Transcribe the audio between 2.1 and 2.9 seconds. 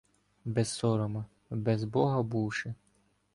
бувши